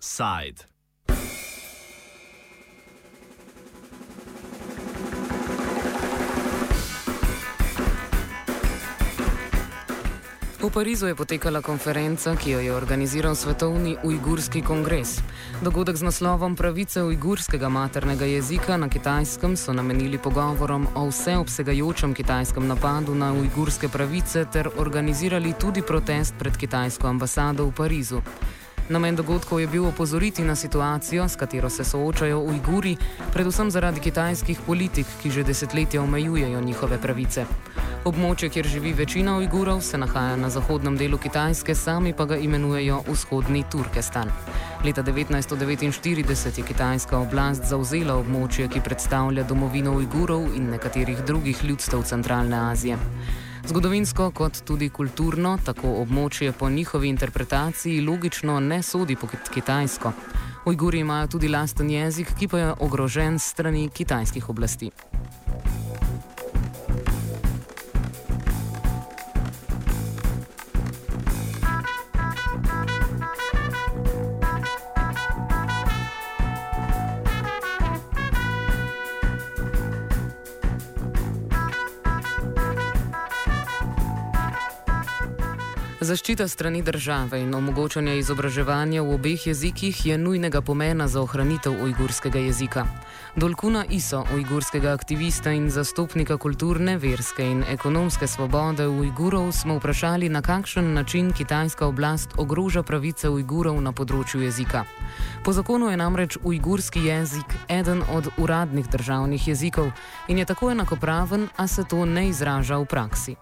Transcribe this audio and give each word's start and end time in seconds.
Offside. 0.00 0.66
V 10.70 10.72
Parizu 10.72 11.06
je 11.06 11.18
potekala 11.18 11.58
konferenca, 11.66 12.36
ki 12.38 12.50
jo 12.50 12.60
je 12.62 12.70
organiziral 12.70 13.34
Svetovni 13.34 13.96
ujgurski 14.06 14.62
kongres. 14.62 15.18
Dogodek 15.62 15.96
z 15.96 16.06
naslovom 16.06 16.54
Pravice 16.56 17.02
ujgurskega 17.02 17.68
maternega 17.68 18.24
jezika 18.24 18.76
na 18.76 18.88
kitajskem 18.88 19.56
so 19.56 19.72
namenili 19.72 20.18
pogovorom 20.18 20.86
o 20.94 21.08
vseobsegajočem 21.10 22.14
kitajskem 22.14 22.68
napadu 22.70 23.14
na 23.14 23.32
ujgurske 23.32 23.88
pravice 23.88 24.44
ter 24.52 24.70
organizirali 24.78 25.52
tudi 25.58 25.82
protest 25.82 26.38
pred 26.38 26.56
kitajsko 26.56 27.08
ambasado 27.08 27.66
v 27.66 27.72
Parizu. 27.74 28.22
Namen 28.90 29.16
dogodkov 29.16 29.60
je 29.60 29.66
bil 29.66 29.86
opozoriti 29.86 30.42
na 30.42 30.54
situacijo, 30.56 31.28
s 31.28 31.36
katero 31.36 31.70
se 31.70 31.84
soočajo 31.84 32.38
Ujguri, 32.38 32.96
predvsem 33.32 33.70
zaradi 33.70 34.00
kitajskih 34.00 34.60
politik, 34.66 35.06
ki 35.22 35.30
že 35.30 35.42
desetletja 35.42 36.02
omejujejo 36.02 36.60
njihove 36.60 36.98
pravice. 36.98 37.46
Območje, 38.00 38.48
kjer 38.48 38.64
živi 38.64 38.94
večina 38.96 39.34
Ujgurov, 39.36 39.82
se 39.84 39.98
nahaja 40.00 40.36
na 40.40 40.48
zahodnem 40.50 40.94
delu 40.96 41.18
Kitajske, 41.20 41.74
sami 41.74 42.14
pa 42.16 42.24
ga 42.24 42.36
imenujejo 42.40 43.02
vzhodni 43.08 43.60
Turkestan. 43.72 44.30
Leta 44.84 45.02
1949 45.02 46.58
je 46.58 46.64
kitajska 46.64 47.18
oblast 47.18 47.68
zauzela 47.68 48.16
območje, 48.16 48.70
ki 48.72 48.80
predstavlja 48.80 49.44
domovino 49.44 49.92
Ujgurov 49.98 50.48
in 50.56 50.70
nekaterih 50.72 51.20
drugih 51.28 51.60
ljudstev 51.64 52.02
Centralne 52.08 52.56
Azije. 52.70 52.96
Zgodovinsko 53.68 54.30
kot 54.30 54.62
tudi 54.64 54.88
kulturno, 54.88 55.58
tako 55.64 55.98
območje 56.00 56.52
po 56.52 56.70
njihovi 56.70 57.08
interpretaciji 57.08 58.00
logično 58.00 58.60
ne 58.60 58.82
sodi 58.82 59.16
pod 59.16 59.36
Kitajsko. 59.54 60.12
Ujguri 60.64 61.04
imajo 61.04 61.26
tudi 61.36 61.48
lasten 61.48 61.90
jezik, 61.90 62.32
ki 62.38 62.48
pa 62.48 62.58
je 62.58 62.72
ogrožen 62.80 63.38
strani 63.38 63.88
kitajskih 63.92 64.48
oblasti. 64.48 64.90
Zaščita 86.10 86.48
strani 86.48 86.82
države 86.82 87.38
in 87.38 87.52
omogočanje 87.54 88.16
izobraževanja 88.18 89.02
v 89.02 89.12
obeh 89.14 89.44
jezikih 89.46 89.98
je 90.06 90.16
nujnega 90.18 90.60
pomena 90.60 91.06
za 91.08 91.20
ohranitev 91.22 91.84
ujgurskega 91.84 92.38
jezika. 92.38 92.82
Dolkuna 93.36 93.84
Iso, 93.90 94.24
ujgurskega 94.34 94.90
aktivista 94.90 95.52
in 95.54 95.68
zastopnika 95.70 96.36
kulturne, 96.36 96.96
verske 96.98 97.46
in 97.46 97.62
ekonomske 97.62 98.26
svobode 98.26 98.88
Ujgurov, 98.88 99.52
smo 99.52 99.78
vprašali, 99.78 100.28
na 100.28 100.42
kakšen 100.42 100.94
način 100.94 101.30
kitajska 101.32 101.86
oblast 101.86 102.34
ogroža 102.38 102.82
pravice 102.82 103.30
Ujgurov 103.30 103.78
na 103.80 103.92
področju 103.92 104.42
jezika. 104.42 104.82
Po 105.44 105.54
zakonu 105.54 105.94
je 105.94 106.02
namreč 106.02 106.38
ujgurski 106.42 107.06
jezik 107.06 107.54
eden 107.68 108.02
od 108.10 108.34
uradnih 108.36 108.90
državnih 108.90 109.48
jezikov 109.48 109.92
in 110.28 110.42
je 110.42 110.44
tako 110.44 110.74
enakopraven, 110.74 111.48
a 111.56 111.66
se 111.66 111.84
to 111.84 112.04
ne 112.04 112.28
izraža 112.34 112.82
v 112.82 112.90
praksi. 112.98 113.38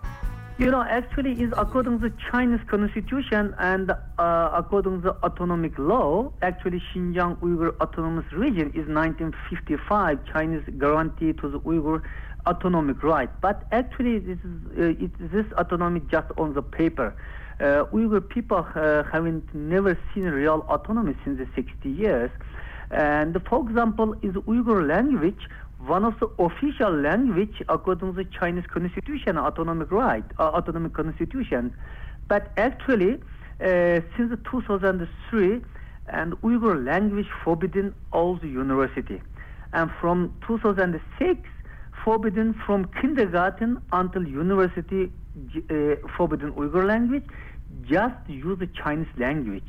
You 0.58 0.72
know, 0.72 0.82
actually, 0.82 1.40
is 1.40 1.52
according 1.56 2.00
to 2.00 2.08
the 2.08 2.14
Chinese 2.32 2.58
constitution 2.66 3.54
and 3.60 3.92
uh, 3.92 4.50
according 4.52 5.02
to 5.02 5.12
the 5.12 5.16
autonomic 5.24 5.78
law, 5.78 6.32
actually 6.42 6.82
Xinjiang 6.92 7.36
Uyghur 7.36 7.78
Autonomous 7.80 8.24
Region 8.32 8.70
is 8.70 8.88
1955 8.88 10.18
Chinese 10.32 10.64
guarantee 10.76 11.32
to 11.34 11.48
the 11.48 11.60
Uyghur 11.60 12.02
autonomic 12.48 13.04
right. 13.04 13.30
But 13.40 13.68
actually, 13.70 14.18
this 14.18 14.38
is 14.38 14.50
uh, 14.76 15.04
it, 15.04 15.30
this 15.30 15.46
autonomy 15.56 16.02
just 16.10 16.26
on 16.36 16.54
the 16.54 16.62
paper. 16.62 17.14
Uh, 17.60 17.84
Uyghur 17.92 18.28
people 18.28 18.66
uh, 18.74 19.04
haven't 19.04 19.54
never 19.54 19.96
seen 20.12 20.24
real 20.24 20.66
autonomy 20.68 21.14
since 21.24 21.38
the 21.38 21.46
60 21.54 21.88
years. 21.88 22.32
And 22.90 23.40
for 23.48 23.64
example, 23.68 24.16
is 24.22 24.34
Uyghur 24.34 24.88
language 24.88 25.46
one 25.86 26.04
of 26.04 26.18
the 26.20 26.26
official 26.38 26.92
language 26.92 27.62
according 27.68 28.14
to 28.14 28.24
the 28.24 28.28
Chinese 28.30 28.64
constitution, 28.66 29.38
autonomic 29.38 29.90
right, 29.92 30.24
uh, 30.38 30.42
autonomic 30.42 30.92
constitution. 30.92 31.72
But 32.26 32.50
actually, 32.56 33.14
uh, 33.60 34.00
since 34.16 34.36
2003, 34.50 35.62
and 36.10 36.32
Uyghur 36.42 36.84
language 36.84 37.28
forbidden 37.44 37.94
all 38.12 38.36
the 38.36 38.48
university. 38.48 39.20
And 39.72 39.90
from 40.00 40.34
2006, 40.46 41.40
forbidden 42.04 42.54
from 42.64 42.86
kindergarten 43.00 43.82
until 43.92 44.26
university, 44.26 45.12
uh, 45.70 45.96
forbidden 46.16 46.52
Uyghur 46.52 46.86
language, 46.86 47.24
just 47.84 48.16
use 48.28 48.58
the 48.58 48.66
Chinese 48.68 49.08
language. 49.18 49.68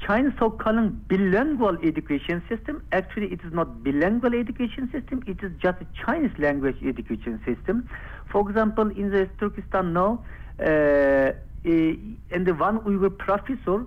China's 0.00 0.34
so-called 0.38 1.08
bilingual 1.08 1.76
education 1.82 2.42
system, 2.48 2.82
actually 2.92 3.32
it 3.32 3.40
is 3.44 3.52
not 3.52 3.82
bilingual 3.82 4.34
education 4.34 4.88
system, 4.92 5.22
it 5.26 5.42
is 5.42 5.50
just 5.60 5.80
a 5.80 5.86
Chinese 6.04 6.36
language 6.38 6.76
education 6.84 7.40
system. 7.46 7.88
For 8.30 8.48
example, 8.48 8.90
in 8.90 9.10
the 9.10 9.28
Turkestan 9.40 9.92
now, 9.92 10.22
uh, 10.60 11.32
and 11.64 12.46
the 12.46 12.54
one 12.54 12.78
Uyghur 12.80 13.16
professor 13.16 13.86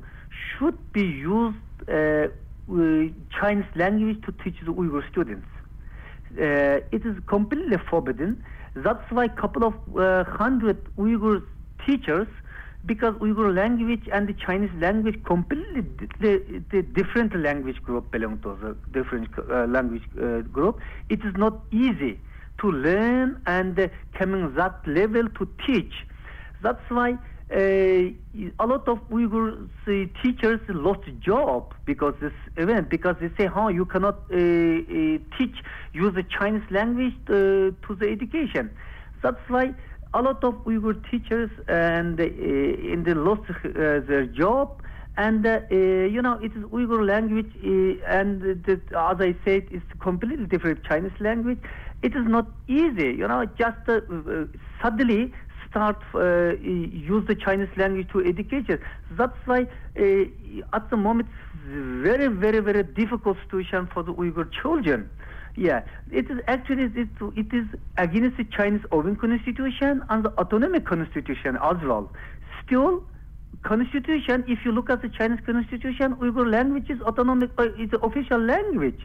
should 0.58 0.78
be 0.92 1.04
used 1.04 1.58
uh, 1.88 2.28
Chinese 3.40 3.66
language 3.76 4.22
to 4.26 4.32
teach 4.44 4.56
the 4.66 4.74
Uyghur 4.74 5.08
students. 5.10 5.48
Uh, 6.38 6.82
it 6.92 7.06
is 7.06 7.16
completely 7.28 7.78
forbidden. 7.90 8.44
That's 8.76 9.10
why 9.12 9.26
a 9.26 9.30
couple 9.30 9.64
of 9.64 9.74
uh, 9.98 10.24
hundred 10.26 10.78
Uyghur 10.96 11.44
teachers 11.86 12.28
because 12.90 13.14
Uyghur 13.26 13.56
language 13.56 14.10
and 14.12 14.28
the 14.28 14.34
Chinese 14.34 14.72
language 14.82 15.24
completely 15.24 15.82
the, 16.20 16.64
the 16.72 16.82
different 16.82 17.36
language 17.36 17.80
group 17.84 18.10
belong 18.10 18.40
to 18.40 18.58
the 18.64 18.72
different 18.98 19.30
uh, 19.38 19.68
language 19.68 20.08
uh, 20.20 20.40
group. 20.58 20.80
It 21.08 21.20
is 21.24 21.34
not 21.38 21.54
easy 21.72 22.20
to 22.62 22.72
learn 22.72 23.40
and 23.46 23.80
uh, 23.80 23.90
coming 24.18 24.56
that 24.56 24.76
level 24.88 25.30
to 25.38 25.48
teach. 25.68 25.94
That's 26.64 26.82
why 26.90 27.12
uh, 27.54 27.58
a 28.64 28.66
lot 28.74 28.88
of 28.88 28.98
Uyghur 29.12 29.70
uh, 29.88 29.92
teachers 30.24 30.60
lost 30.70 31.02
job 31.20 31.76
because 31.86 32.16
this 32.20 32.38
event 32.58 32.90
because 32.90 33.18
they 33.22 33.30
say, 33.38 33.46
"Huh, 33.46 33.68
you 33.68 33.86
cannot 33.86 34.18
uh, 34.32 34.36
uh 34.36 35.18
teach 35.38 35.58
use 35.94 36.14
the 36.16 36.26
Chinese 36.38 36.68
language 36.72 37.18
uh, 37.28 37.34
to 37.86 37.92
the 38.00 38.08
education." 38.18 38.72
That's 39.22 39.46
why 39.48 39.76
a 40.14 40.22
lot 40.22 40.44
of 40.44 40.54
Uyghur 40.66 40.96
teachers 41.10 41.50
and 41.68 42.20
uh, 42.20 42.24
in 42.24 43.04
the 43.04 43.16
lost 43.16 43.42
uh, 43.50 44.00
their 44.08 44.26
job. 44.26 44.82
And 45.18 45.46
uh, 45.46 45.60
uh, 45.72 45.76
you 45.76 46.22
know 46.22 46.40
it 46.42 46.52
is 46.56 46.64
Uyghur 46.64 47.06
language 47.06 47.52
uh, 47.64 48.06
and 48.08 48.42
the, 48.42 48.80
as 48.98 49.18
I 49.20 49.36
said 49.44 49.68
it's 49.70 49.86
completely 50.00 50.46
different 50.46 50.84
Chinese 50.84 51.20
language. 51.20 51.60
It 52.02 52.16
is 52.16 52.26
not 52.26 52.48
easy 52.68 53.10
you 53.22 53.28
know 53.28 53.46
just 53.58 53.78
uh, 53.88 54.00
suddenly 54.82 55.34
start 55.70 55.98
use 56.14 57.26
the 57.28 57.36
Chinese 57.36 57.70
language 57.78 58.08
to 58.12 58.20
education 58.26 58.80
that's 59.12 59.38
why 59.46 59.68
at 60.74 60.90
the 60.90 60.98
moment 60.98 61.28
it's 61.30 61.72
very 62.12 62.28
very 62.28 62.60
very 62.60 62.84
difficult 62.84 63.38
situation 63.46 63.88
for 63.94 64.04
the 64.04 64.14
Uyghur 64.14 64.52
children 64.62 65.10
yeah, 65.60 65.84
it 66.12 66.30
is 66.32 66.40
actually 66.48 66.86
it, 66.96 67.10
it 67.36 67.54
is 67.54 67.66
against 67.98 68.38
the 68.38 68.46
Chinese 68.46 68.82
own 68.92 69.18
constitution 69.18 70.02
and 70.10 70.24
the 70.24 70.32
autonomic 70.40 70.86
constitution 70.86 71.58
as 71.62 71.76
well. 71.84 72.10
Still, 72.66 73.04
constitution, 73.64 74.46
if 74.48 74.60
you 74.64 74.72
look 74.72 74.90
at 74.90 75.02
the 75.02 75.10
Chinese 75.10 75.40
constitution, 75.46 76.16
Uyghur 76.16 76.50
language 76.50 76.90
is 76.90 77.02
autonomic, 77.02 77.50
uh, 77.58 77.74
is 77.78 77.90
official 78.02 78.40
language. 78.40 79.02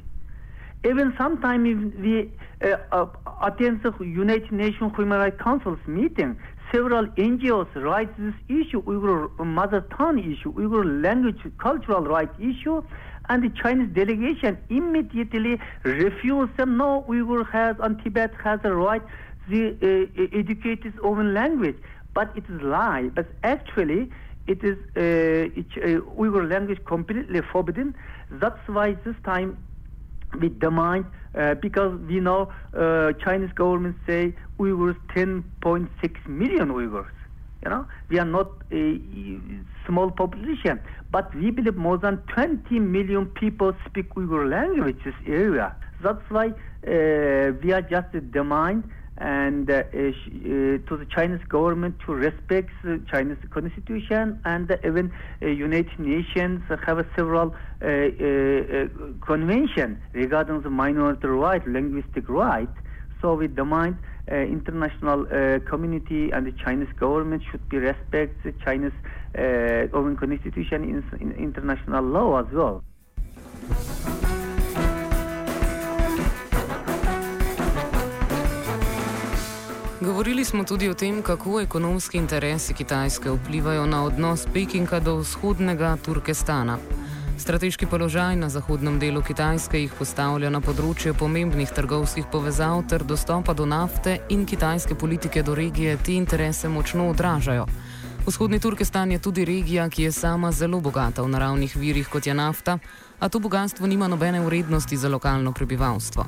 Even 0.85 1.15
sometimes 1.19 1.95
we 1.97 2.31
uh, 2.63 2.77
uh, 2.93 3.07
attend 3.43 3.83
the 3.83 3.93
United 4.05 4.53
Nations 4.53 4.93
Human 4.97 5.19
Rights 5.19 5.43
Council's 5.43 5.85
meeting, 5.89 6.39
several 6.73 7.07
NGOs 7.07 7.69
raise 7.75 8.09
this 8.19 8.35
issue, 8.49 8.83
Uyghur 8.83 9.39
mother 9.45 9.83
tongue 9.97 10.19
issue, 10.19 10.53
Uyghur 10.53 11.03
language 11.03 11.41
cultural 11.59 12.03
right 12.03 12.31
issue, 12.39 12.83
and 13.29 13.43
the 13.43 13.51
Chinese 13.51 13.89
delegation 13.95 14.59
immediately 14.69 15.61
refused 15.85 16.57
them. 16.57 16.77
No, 16.77 17.05
Uyghur 17.09 17.49
has 17.51 17.77
and 17.81 18.03
Tibet 18.03 18.33
has 18.43 18.61
a 18.65 18.75
right 18.75 19.03
to 19.51 20.09
uh, 20.17 20.39
educate 20.39 20.85
its 20.85 20.97
own 21.03 21.35
language, 21.35 21.77
but 22.15 22.33
it 22.37 22.45
is 22.49 22.61
lie. 22.63 23.11
But 23.15 23.27
actually, 23.43 24.11
it 24.47 24.63
is 24.63 24.77
uh, 24.97 25.61
it, 25.61 25.67
uh, 25.77 26.01
Uyghur 26.21 26.51
language 26.51 26.85
completely 26.85 27.41
forbidden. 27.53 27.95
That's 28.31 28.61
why 28.67 28.95
this 29.05 29.17
time 29.25 29.59
we 30.41 30.49
demand 30.49 31.07
uh, 31.35 31.55
because 31.55 31.99
we 32.09 32.21
know 32.21 32.53
uh, 32.77 33.13
Chinese 33.25 33.53
government 33.55 33.97
say 34.07 34.35
Uyghurs 34.59 34.97
10.6 35.15 36.29
million 36.29 36.69
Uyghurs. 36.69 37.07
You 37.65 37.71
know, 37.71 37.87
we 38.11 38.19
are 38.19 38.27
not 38.27 38.51
a 38.73 39.01
small 39.87 40.11
population, 40.11 40.81
but 41.11 41.35
we 41.35 41.51
believe 41.51 41.77
more 41.77 41.97
than 41.97 42.19
20 42.35 42.79
million 42.79 43.27
people 43.27 43.75
speak 43.87 44.15
Uyghur 44.15 44.49
language 44.51 44.99
this 45.05 45.15
area. 45.27 45.75
That's 46.03 46.23
why 46.29 46.49
uh, 46.49 47.53
we 47.63 47.73
are 47.73 47.83
just 47.83 48.09
demand 48.31 48.85
and 49.19 49.71
uh, 49.71 49.75
uh, 49.75 49.83
to 49.93 50.97
the 50.99 51.07
Chinese 51.09 51.41
government 51.49 51.95
to 52.05 52.13
respect 52.13 52.71
the 52.83 53.01
Chinese 53.11 53.37
constitution 53.51 54.41
and 54.45 54.77
even 54.85 55.13
uh, 55.41 55.47
United 55.47 55.99
Nations 55.99 56.63
have 56.69 57.07
several 57.15 57.55
uh, 57.81 57.87
uh, 57.87 58.89
convention 59.25 60.01
regarding 60.13 60.63
the 60.63 60.71
minority 60.71 61.29
right, 61.29 61.67
linguistic 61.69 62.29
right. 62.29 62.69
So 63.21 63.35
we 63.35 63.47
demand 63.47 63.99
uh, 64.31 64.35
international 64.35 65.27
community 65.61 66.31
and 66.31 66.47
the 66.47 66.53
Chinese 66.53 66.93
government 66.99 67.43
should 67.51 67.69
be 67.69 67.79
respect 67.79 68.43
the 68.43 68.53
Chinese 68.65 68.93
own 69.93 70.17
constitution 70.17 70.83
in, 70.83 71.05
in 71.21 71.33
international 71.33 72.05
law 72.05 72.41
as 72.41 72.47
well. 72.53 72.83
Govorili 80.05 80.45
smo 80.45 80.65
tudi 80.65 80.89
o 80.89 80.95
tem, 80.95 81.23
kako 81.23 81.61
ekonomski 81.61 82.19
interesi 82.19 82.75
Kitajske 82.75 83.31
vplivajo 83.31 83.87
na 83.87 84.05
odnos 84.05 84.47
Pekinga 84.53 85.01
do 85.01 85.17
vzhodnega 85.17 85.97
Turkestana. 86.05 86.79
Strateški 87.39 87.87
položaj 87.87 88.37
na 88.37 88.49
zahodnem 88.49 88.99
delu 88.99 89.23
Kitajske 89.23 89.81
jih 89.81 89.95
postavlja 89.99 90.51
na 90.51 90.61
področje 90.61 91.15
pomembnih 91.17 91.73
trgovskih 91.73 92.29
povezav 92.33 92.83
ter 92.89 93.05
dostopa 93.05 93.55
do 93.55 93.65
nafte 93.67 94.19
in 94.29 94.45
kitajske 94.47 94.95
politike 94.95 95.43
do 95.43 95.55
regije 95.55 95.97
te 95.97 96.13
interese 96.13 96.69
močno 96.69 97.09
odražajo. 97.09 97.65
Vzhodni 98.27 98.61
Turkestan 98.61 99.13
je 99.13 99.19
tudi 99.19 99.45
regija, 99.45 99.89
ki 99.89 100.03
je 100.03 100.13
sama 100.13 100.53
zelo 100.53 100.81
bogata 100.81 101.23
v 101.23 101.29
naravnih 101.29 101.77
virih, 101.77 102.09
kot 102.09 102.27
je 102.27 102.35
nafta, 102.35 102.79
a 103.21 103.29
to 103.29 103.39
bogatstvo 103.39 103.87
nima 103.87 104.09
nobene 104.09 104.41
vrednosti 104.41 104.97
za 104.97 105.09
lokalno 105.09 105.53
prebivalstvo. 105.53 106.25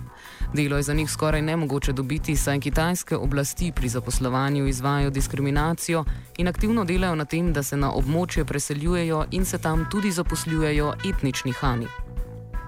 Delo 0.53 0.77
je 0.77 0.83
za 0.83 0.95
njih 0.95 1.11
skoraj 1.11 1.43
nemogoče 1.43 1.93
dobiti, 1.93 2.37
saj 2.37 2.61
kitajske 2.61 3.17
oblasti 3.17 3.73
pri 3.73 3.89
zaposlovanju 3.89 4.67
izvajo 4.67 5.11
diskriminacijo 5.11 6.05
in 6.39 6.49
aktivno 6.49 6.85
delajo 6.85 7.15
na 7.15 7.25
tem, 7.25 7.53
da 7.53 7.63
se 7.63 7.77
na 7.77 7.93
območje 7.93 8.45
preseljujejo 8.45 9.25
in 9.31 9.45
se 9.45 9.59
tam 9.59 9.87
tudi 9.91 10.11
zaposlujejo 10.11 10.93
etnični 11.09 11.53
hani. 11.53 12.06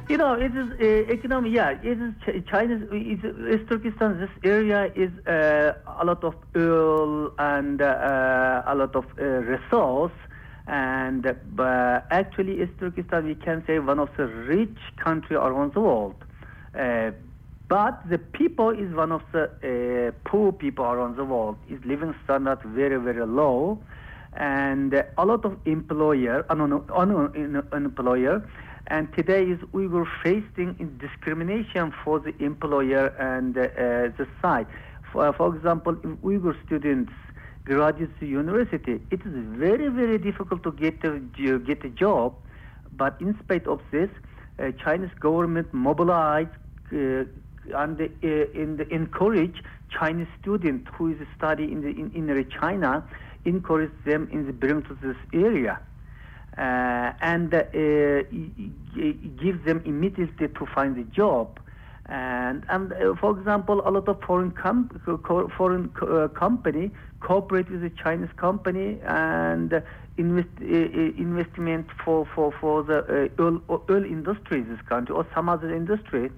You 0.09 0.17
know, 0.17 0.33
it 0.33 0.57
is 0.57 0.71
uh, 0.81 1.13
economic. 1.13 1.53
Yeah, 1.53 1.73
it 1.83 2.01
is 2.01 2.15
Ch- 2.25 2.49
China's. 2.51 2.83
It's, 2.91 3.23
it's 3.25 3.69
Turkestan. 3.69 4.19
This 4.19 4.31
area 4.43 4.91
is 4.97 5.11
uh, 5.27 5.75
a 6.01 6.05
lot 6.05 6.25
of 6.25 6.35
oil 6.57 7.31
and 7.39 7.83
uh, 7.83 8.63
a 8.67 8.75
lot 8.75 8.97
of 8.97 9.05
uh, 9.21 9.25
resource. 9.25 10.13
And 10.67 11.27
uh, 11.27 12.01
actually, 12.11 12.55
it's 12.55 12.73
Turkestan. 12.81 13.27
We 13.27 13.35
can 13.35 13.63
say 13.67 13.81
one 13.81 13.99
of 13.99 14.09
the 14.17 14.29
rich 14.29 14.79
country 14.97 15.37
around 15.37 15.75
the 15.75 15.81
world. 15.81 16.17
Uh, 16.75 17.11
but 17.69 18.01
the 18.09 18.17
people 18.17 18.71
is 18.71 18.95
one 18.95 19.13
of 19.13 19.21
the 19.33 20.15
poor 20.25 20.53
people 20.53 20.87
around 20.87 21.17
the 21.17 21.25
world. 21.25 21.57
Is 21.69 21.85
living 21.85 22.15
standard 22.25 22.61
very 22.65 22.97
very 22.97 23.27
low, 23.27 23.79
and 24.33 24.95
a 24.95 25.25
lot 25.27 25.45
of 25.45 25.59
employer, 25.67 26.47
un- 26.49 26.63
un- 26.63 26.91
un- 26.91 27.69
employer 27.75 28.43
and 28.89 29.13
today 29.15 29.45
is 29.45 29.61
were 29.87 30.09
facing 30.23 30.99
discrimination 30.99 31.93
for 32.05 32.19
the 32.19 32.35
employer 32.43 33.07
and 33.19 33.57
uh, 33.57 33.63
the 34.19 34.27
site. 34.41 34.67
For, 35.13 35.33
for 35.35 35.55
example, 35.55 35.97
if 36.03 36.23
we 36.23 36.39
were 36.39 36.57
students 36.67 37.13
graduate 37.65 38.19
the 38.19 38.27
university, 38.27 39.01
it 39.11 39.21
is 39.21 39.33
very, 39.59 39.89
very 39.89 40.19
difficult 40.19 40.63
to 40.63 40.73
get 40.73 41.05
a, 41.05 41.19
get 41.59 41.85
a 41.85 41.91
job. 41.91 42.35
But 42.97 43.21
in 43.21 43.39
spite 43.43 43.67
of 43.67 43.81
this, 43.91 44.09
uh, 44.59 44.73
Chinese 44.83 45.11
government 45.21 45.73
mobilized 45.73 46.51
uh, 46.93 47.25
and 47.75 48.01
uh, 48.01 48.61
in 48.63 48.79
the 48.79 48.89
encourage 48.91 49.63
Chinese 49.91 50.27
students 50.41 50.89
who 50.95 51.11
is 51.11 51.19
study 51.37 51.65
in 51.65 51.83
the 51.83 51.89
in, 51.89 52.11
in 52.15 52.51
China, 52.61 53.05
encourage 53.45 53.93
them 54.07 54.29
in 54.33 54.47
the 54.47 54.53
bring 54.53 54.83
to 54.85 54.97
this 55.03 55.17
area. 55.35 55.79
Uh, 56.59 57.13
and 57.21 57.55
uh, 57.55 57.61
give 59.41 59.65
them 59.65 59.81
immediately 59.85 60.49
to 60.49 60.67
find 60.75 60.99
a 60.99 61.05
job. 61.05 61.61
And, 62.07 62.65
and 62.69 62.93
uh, 62.93 63.15
for 63.21 63.39
example, 63.39 63.81
a 63.87 63.91
lot 63.93 64.09
of 64.09 64.21
foreign 64.27 64.51
com- 64.51 64.91
co- 65.23 65.49
foreign 65.57 65.91
co- 65.91 66.29
company 66.31 66.91
cooperate 67.21 67.71
with 67.71 67.85
a 67.85 67.91
Chinese 67.91 68.31
company 68.37 68.99
and 69.05 69.83
invest 70.17 70.49
investment 70.59 71.87
for, 72.05 72.27
for, 72.35 72.53
for 72.61 72.83
the 72.83 73.31
oil, 73.39 73.61
oil 73.89 74.05
industry 74.05 74.59
in 74.59 74.69
this 74.69 74.81
country 74.89 75.15
or 75.15 75.25
some 75.33 75.49
other 75.49 75.73
industry. 75.73 76.29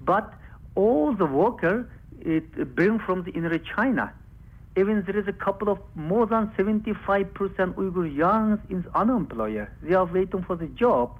But 0.00 0.34
all 0.74 1.14
the 1.14 1.26
worker 1.26 1.88
it 2.20 2.74
bring 2.74 2.98
from 2.98 3.22
the 3.22 3.30
inner 3.30 3.56
China 3.58 4.12
even 4.76 5.02
there 5.06 5.18
is 5.18 5.28
a 5.28 5.32
couple 5.32 5.68
of 5.68 5.78
more 5.94 6.26
than 6.26 6.48
75% 6.56 6.94
Uyghur 7.74 8.16
youngs 8.16 8.58
is 8.70 8.84
unemployed. 8.94 9.68
They 9.82 9.94
are 9.94 10.06
waiting 10.06 10.42
for 10.44 10.56
the 10.56 10.66
job. 10.66 11.10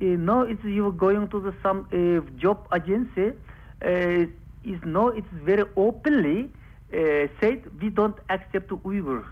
Uh, 0.00 0.04
now 0.04 0.42
it's 0.42 0.62
you 0.64 0.92
going 0.92 1.28
to 1.28 1.40
the 1.40 1.54
some 1.62 1.86
uh, 1.92 2.20
job 2.40 2.66
agency. 2.74 3.32
Uh, 3.84 4.26
is 4.64 4.78
now 4.84 5.08
it's 5.08 5.26
very 5.32 5.64
openly 5.76 6.48
uh, 6.94 7.26
said 7.40 7.62
we 7.80 7.88
don't 7.88 8.16
accept 8.28 8.68
Uyghur. 8.68 9.24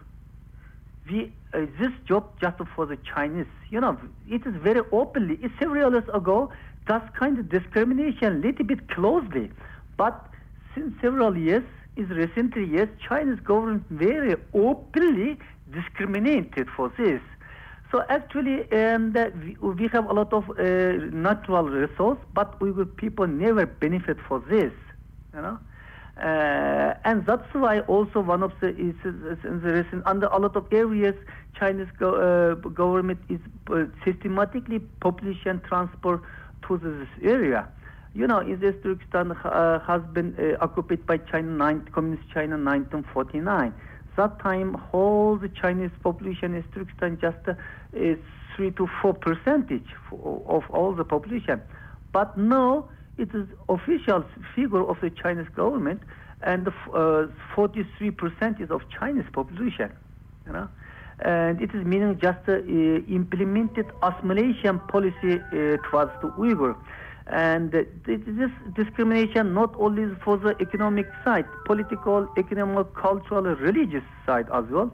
We 1.08 1.32
uh, 1.54 1.66
this 1.78 1.92
job 2.06 2.24
just 2.40 2.56
for 2.74 2.86
the 2.86 2.96
Chinese. 2.96 3.46
You 3.70 3.80
know 3.80 3.98
it 4.28 4.44
is 4.46 4.54
very 4.56 4.82
openly. 4.90 5.38
It's 5.42 5.54
several 5.60 5.92
years 5.92 6.08
ago. 6.12 6.50
That 6.88 7.14
kind 7.14 7.38
of 7.38 7.48
discrimination 7.48 8.40
little 8.40 8.64
bit 8.64 8.88
closely, 8.88 9.50
but 9.96 10.26
since 10.74 10.92
several 11.00 11.36
years 11.36 11.62
is 12.00 12.08
recently, 12.08 12.64
yes, 12.64 12.88
Chinese 13.06 13.40
government 13.40 13.84
very 13.90 14.34
openly 14.54 15.38
discriminated 15.72 16.68
for 16.76 16.92
this. 16.98 17.20
So 17.90 18.04
actually, 18.08 18.70
um, 18.72 19.12
we, 19.60 19.88
have 19.88 20.08
a 20.08 20.12
lot 20.12 20.32
of 20.32 20.48
uh, 20.50 20.54
natural 21.12 21.64
resource, 21.64 22.18
but 22.32 22.58
Uyghur 22.60 22.86
people 22.96 23.26
never 23.26 23.66
benefit 23.66 24.16
for 24.28 24.38
this, 24.48 24.72
you 25.34 25.42
know. 25.42 25.58
Uh, 26.16 26.94
and 27.04 27.26
that's 27.26 27.52
why 27.52 27.80
also 27.80 28.20
one 28.20 28.42
of 28.42 28.52
the 28.60 28.68
is, 28.68 28.94
is 29.04 29.62
the 29.62 29.72
recent 29.72 30.06
under 30.06 30.26
a 30.26 30.38
lot 30.38 30.54
of 30.54 30.66
areas 30.70 31.14
Chinese 31.58 31.88
go, 31.98 32.14
uh, 32.14 32.54
government 32.68 33.18
is 33.28 33.40
uh, 33.72 33.84
systematically 34.04 34.80
population 35.00 35.60
transport 35.66 36.20
to 36.66 36.76
this 36.76 37.08
area 37.22 37.66
you 38.14 38.26
know, 38.26 38.42
East 38.42 38.82
Turkestan 38.82 39.32
uh, 39.32 39.78
has 39.80 40.02
been 40.12 40.34
uh, 40.38 40.62
occupied 40.64 41.06
by 41.06 41.18
China, 41.18 41.48
nine, 41.48 41.88
Communist 41.92 42.28
China, 42.32 42.56
1949. 42.56 43.72
That 44.16 44.38
time, 44.40 44.74
whole 44.74 45.36
the 45.36 45.48
Chinese 45.48 45.92
population 46.02 46.54
in 46.54 46.64
Turkestan 46.74 47.18
just 47.20 47.38
uh, 47.48 47.54
is 47.92 48.18
three 48.54 48.72
to 48.72 48.88
four 49.00 49.14
percentage 49.14 49.86
of 50.12 50.64
all 50.70 50.92
the 50.94 51.04
population. 51.04 51.62
But 52.12 52.36
now 52.36 52.86
it 53.16 53.34
is 53.34 53.46
official 53.68 54.24
figure 54.54 54.82
of 54.82 55.00
the 55.00 55.10
Chinese 55.10 55.48
government, 55.54 56.02
and 56.42 56.68
uh, 56.92 57.26
43 57.54 58.10
percent 58.10 58.60
is 58.60 58.70
of 58.70 58.82
Chinese 58.90 59.26
population. 59.32 59.92
You 60.46 60.52
know, 60.52 60.68
and 61.20 61.62
it 61.62 61.70
is 61.74 61.86
meaning 61.86 62.18
just 62.20 62.40
uh, 62.48 62.58
implemented 62.58 63.86
assimilation 64.02 64.80
policy 64.80 65.40
uh, 65.40 65.76
towards 65.88 66.12
the 66.20 66.28
Uyghur. 66.36 66.76
And 67.32 67.70
this 67.70 68.50
discrimination 68.74 69.54
not 69.54 69.74
only 69.78 70.14
for 70.24 70.36
the 70.36 70.56
economic 70.60 71.06
side, 71.24 71.46
political, 71.64 72.28
economic, 72.36 72.92
cultural, 72.94 73.42
religious 73.42 74.02
side 74.26 74.46
as 74.52 74.64
well. 74.70 74.90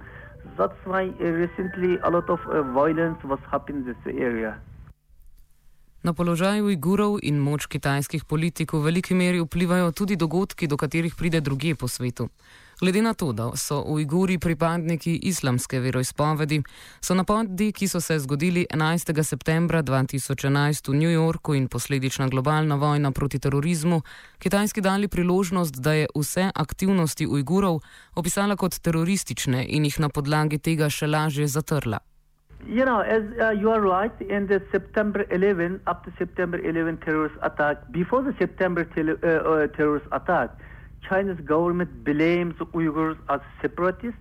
That's 0.59 0.77
why 0.85 1.05
recently 1.19 1.99
a 2.05 2.11
lot 2.11 2.29
of 2.31 2.41
uh, 2.47 2.63
violence 2.63 3.19
was 3.25 3.41
happening 3.51 3.87
in 3.87 3.95
this 3.95 4.15
area. 4.15 4.61
Na 6.05 6.13
položaj 6.13 6.63
Ujgurov 6.63 7.19
in 7.27 7.41
moč 7.43 7.67
kitajskih 7.67 8.29
politikov 8.31 8.85
v 8.85 8.93
veliki 8.93 9.15
meri 9.17 9.41
vplivajo 9.43 9.91
tudi 9.91 10.15
dogodki, 10.15 10.69
do 10.71 10.77
katerih 10.79 11.17
pride 11.19 11.41
druge 11.41 11.75
po 11.75 11.89
svetu. 11.89 12.29
Glede 12.81 13.03
na 13.03 13.15
to, 13.15 13.33
da 13.33 13.51
so 13.57 13.83
Ujguri 13.87 14.39
pripadniki 14.39 15.21
islamske 15.23 15.81
veroizpovedi, 15.81 16.63
so 17.01 17.15
napadi, 17.15 17.71
ki 17.73 17.89
so 17.89 18.01
se 18.01 18.19
zgodili 18.19 18.67
11. 18.71 19.23
septembra 19.23 19.83
2011 19.83 20.91
v 20.91 20.95
New 20.95 21.11
Yorku 21.11 21.55
in 21.55 21.69
posledična 21.69 22.29
globalna 22.29 22.75
vojna 22.75 23.11
proti 23.11 23.39
terorizmu, 23.39 24.03
Kitajski 24.39 24.81
dali 24.81 25.09
priložnost, 25.09 25.81
da 25.81 25.93
je 25.93 26.07
vse 26.15 26.51
aktivnosti 26.55 27.27
Ujgurov 27.27 27.81
opisala 28.15 28.57
kot 28.57 28.79
teroristične 28.79 29.65
in 29.69 29.85
jih 29.85 30.01
na 30.01 30.09
podlagi 30.09 30.59
tega 30.59 30.91
še 30.91 31.07
lažje 31.07 31.47
zatrla. 31.47 31.99
You 32.69 32.85
know, 32.85 33.01
as 33.01 33.23
uh, 33.41 33.61
you 33.61 33.71
are 33.71 33.81
right, 33.81 34.21
in 34.21 34.47
the 34.47 34.61
September 34.73 35.25
11, 35.31 35.81
up 35.87 36.05
to 36.05 36.11
September 36.19 36.59
11 36.59 36.97
terrorist 37.05 37.37
attack, 37.43 37.79
before 37.91 38.23
the 38.23 38.35
September 38.39 38.85
tele- 38.95 39.17
uh, 39.23 39.29
uh, 39.29 39.67
terrorist 39.77 40.07
attack, 40.13 40.51
China's 41.09 41.41
government 41.41 42.05
blames 42.05 42.55
Uyghurs 42.55 43.19
as 43.29 43.41
separatists 43.63 44.19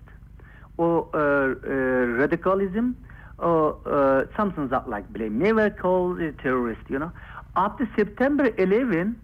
or 0.76 1.08
uh, 1.14 1.18
uh, 1.18 1.70
radicalism 2.20 2.96
or 3.38 3.76
uh, 3.86 4.24
something 4.36 4.68
that 4.68 4.88
like 4.88 5.10
blame. 5.12 5.38
Never 5.38 5.70
call 5.70 6.18
it 6.20 6.38
terrorist, 6.38 6.82
you 6.88 6.98
know. 6.98 7.12
After 7.56 7.88
September 7.96 8.52
11, 8.58 9.20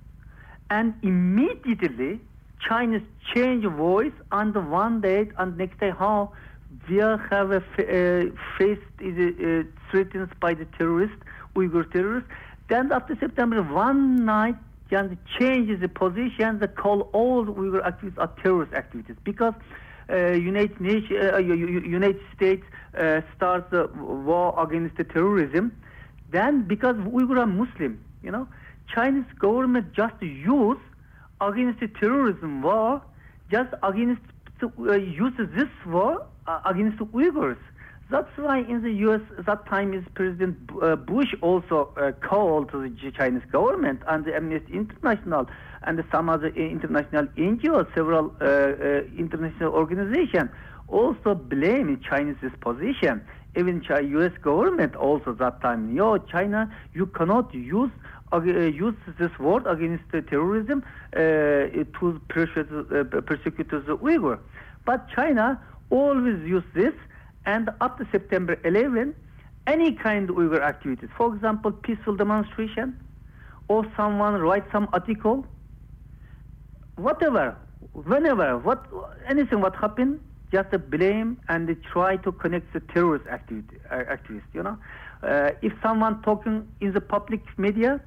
and 0.71 0.95
immediately 1.03 2.21
China's 2.67 3.03
change 3.35 3.65
voice 3.67 4.13
on 4.31 4.53
the 4.53 4.61
one 4.61 5.01
day 5.01 5.31
and 5.39 5.57
next 5.59 5.79
day 5.81 5.91
how 5.91 6.33
we 6.89 6.97
have 6.97 7.51
a 7.51 7.57
uh, 7.57 8.31
faced 8.57 8.81
uh, 9.01 9.63
threatened 9.91 10.33
by 10.41 10.55
the 10.55 10.65
terrorists, 10.79 11.17
Uyghur 11.55 11.91
terrorists. 11.93 12.31
Then 12.69 12.91
after 12.91 13.15
September, 13.21 13.63
one 13.63 14.25
night, 14.25 14.57
and 14.93 15.17
changes 15.39 15.81
the 15.81 15.89
position, 15.89 16.61
call 16.77 17.03
all 17.13 17.45
Uyghur 17.45 17.85
activities 17.85 18.19
are 18.19 18.31
terrorist 18.43 18.73
activities 18.73 19.17
because 19.25 19.55
uh, 20.11 20.33
United, 20.33 20.81
Nations, 20.81 21.33
uh, 21.33 21.39
United 21.39 22.21
States 22.35 22.65
uh, 22.99 23.21
starts 23.37 23.73
a 23.73 23.87
war 24.03 24.55
against 24.63 24.97
the 24.97 25.05
terrorism. 25.05 25.73
Then 26.31 26.63
because 26.63 26.97
Uyghur 26.97 27.39
are 27.39 27.47
Muslim, 27.47 28.03
you 28.23 28.31
know, 28.31 28.49
Chinese 28.93 29.25
government 29.39 29.93
just 29.93 30.21
use 30.21 30.79
against 31.41 31.81
the 31.81 31.89
terrorism 31.89 32.63
war, 32.63 33.03
just 33.51 33.73
against 33.83 34.23
uh, 34.63 34.93
use 34.93 35.33
this 35.39 35.69
war 35.87 36.25
uh, 36.47 36.61
against 36.65 36.99
Uyghurs. 36.99 37.59
That's 38.13 38.37
why 38.37 38.59
in 38.59 38.83
the 38.83 38.93
U.S. 39.07 39.23
that 39.39 39.65
time 39.65 39.95
is 39.95 40.05
President 40.15 40.59
uh, 40.83 40.97
Bush 40.97 41.35
also 41.41 41.95
uh, 41.97 42.13
called 42.13 42.71
the 42.71 43.11
Chinese 43.17 43.41
government 43.51 44.03
and 44.07 44.27
the 44.27 44.37
Amnesty 44.37 44.75
International 44.75 45.49
and 45.83 46.05
some 46.13 46.29
other 46.29 46.49
international 46.49 47.25
NGOs, 47.39 47.87
several 47.95 48.27
uh, 48.39 48.45
uh, 48.45 49.03
international 49.17 49.73
organizations 49.73 50.51
also 50.89 51.35
blame 51.35 51.99
China's 52.07 52.37
position. 52.61 53.25
Even 53.57 53.83
U.S. 53.89 54.33
government 54.43 54.95
also 54.95 55.33
that 55.33 55.63
time, 55.63 55.97
yo, 55.97 56.19
China, 56.19 56.71
you 56.93 57.07
cannot 57.07 57.55
use 57.55 57.91
uh, 58.31 58.43
use 58.43 58.95
this 59.19 59.39
word 59.39 59.67
against 59.67 60.05
terrorism 60.29 60.85
uh, 61.17 61.19
to 61.19 62.21
persecute, 62.29 62.69
uh, 62.93 63.21
persecute 63.23 63.71
the 63.71 63.97
Uyghur. 63.97 64.39
But 64.85 65.09
China 65.09 65.59
always 65.89 66.41
use 66.47 66.65
this 66.75 66.93
and 67.47 67.71
up 67.81 67.99
to 67.99 68.07
September 68.11 68.59
11, 68.65 69.15
any 69.67 69.93
kind 69.93 70.31
of 70.31 70.37
Uyghur 70.37 70.61
activities, 70.61 71.09
for 71.17 71.35
example, 71.35 71.73
peaceful 71.73 72.17
demonstration, 72.17 72.97
or 73.69 73.87
someone 73.97 74.35
write 74.35 74.65
some 74.73 74.89
article, 74.93 75.47
whatever, 76.97 77.57
whenever, 77.93 78.59
what, 78.59 78.87
anything 79.29 79.61
what 79.61 79.75
happened, 79.77 80.21
just 80.53 80.71
blame 80.91 81.39
and 81.49 81.75
try 81.93 82.17
to 82.17 82.31
connect 82.33 82.73
the 82.73 82.81
terrorist 82.81 83.27
activity, 83.27 83.79
uh, 83.91 83.97
activists, 83.97 84.53
you 84.53 84.63
know. 84.63 84.77
Uh, 85.23 85.51
if 85.63 85.73
someone 85.83 86.21
talking 86.23 86.69
in 86.81 86.93
the 86.93 87.01
public 87.01 87.41
media, 87.59 88.01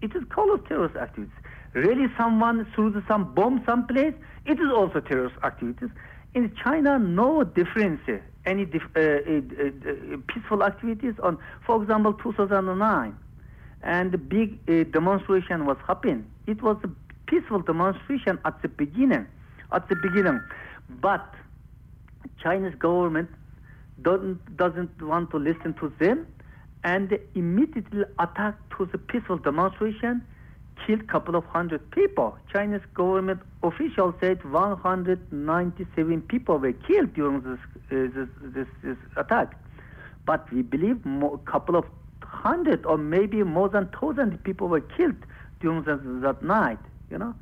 it 0.00 0.14
is 0.16 0.22
called 0.30 0.66
terrorist 0.66 0.96
activities. 0.96 1.34
Really 1.74 2.06
someone 2.16 2.66
threw 2.74 3.02
some 3.08 3.34
bomb 3.34 3.62
someplace, 3.66 4.14
it 4.46 4.58
is 4.58 4.70
also 4.74 5.00
terrorist 5.00 5.36
activities. 5.42 5.90
In 6.34 6.54
China, 6.62 6.98
no 6.98 7.44
difference 7.44 8.00
any 8.44 8.64
dif- 8.64 8.82
uh, 8.96 9.00
uh, 9.00 9.04
uh, 9.04 10.16
peaceful 10.26 10.62
activities 10.64 11.14
on, 11.22 11.38
for 11.66 11.80
example, 11.82 12.12
2009, 12.14 13.16
and 13.82 14.12
the 14.12 14.18
big 14.18 14.64
demonstration 14.92 15.66
was 15.66 15.76
happening. 15.86 16.26
It 16.46 16.62
was 16.62 16.76
a 16.84 16.90
peaceful 17.26 17.60
demonstration 17.60 18.38
at 18.44 18.60
the 18.62 18.68
beginning, 18.68 19.26
at 19.72 19.88
the 19.88 19.96
beginning, 19.96 20.40
but 20.88 21.34
Chinese 22.42 22.74
government 22.76 23.30
doesn't 24.02 24.56
doesn't 24.56 25.02
want 25.02 25.30
to 25.30 25.38
listen 25.38 25.74
to 25.74 25.92
them, 25.98 26.26
and 26.84 27.18
immediately 27.34 28.04
attacked 28.18 28.62
to 28.76 28.86
the 28.86 28.98
peaceful 28.98 29.38
demonstration 29.38 30.22
killed 30.86 31.06
couple 31.08 31.36
of 31.36 31.44
hundred 31.46 31.90
people. 31.90 32.36
Chinese 32.52 32.80
government 32.94 33.40
officials 33.62 34.14
said 34.20 34.44
197 34.44 36.22
people 36.22 36.58
were 36.58 36.72
killed 36.72 37.14
during 37.14 37.40
this, 37.42 37.58
uh, 37.90 38.08
this, 38.14 38.28
this, 38.42 38.66
this, 38.82 38.96
attack. 39.16 39.56
But 40.24 40.50
we 40.52 40.62
believe 40.62 41.04
a 41.06 41.38
couple 41.38 41.76
of 41.76 41.84
hundred 42.22 42.84
or 42.86 42.98
maybe 42.98 43.42
more 43.42 43.68
than 43.68 43.88
thousand 43.88 44.42
people 44.44 44.68
were 44.68 44.80
killed 44.80 45.16
during 45.60 45.82
that, 45.84 46.00
that 46.22 46.42
night, 46.42 46.78
you 47.10 47.18
know. 47.18 47.34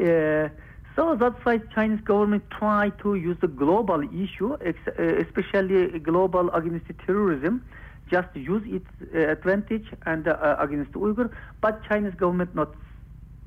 Uh, 0.00 0.48
so 0.96 1.14
that's 1.14 1.44
why 1.44 1.58
Chinese 1.74 2.00
government 2.00 2.42
try 2.50 2.90
to 3.02 3.14
use 3.14 3.36
the 3.40 3.48
global 3.48 4.02
issue, 4.02 4.54
uh, 4.54 5.02
especially 5.02 5.98
global 5.98 6.50
against 6.50 6.86
terrorism, 7.06 7.62
just 8.10 8.28
use 8.34 8.62
its 8.66 8.86
uh, 9.14 9.30
advantage 9.30 9.86
and 10.04 10.28
uh, 10.28 10.56
against 10.58 10.92
Uyghur, 10.92 11.30
but 11.60 11.82
Chinese 11.88 12.14
government 12.14 12.54
not 12.54 12.74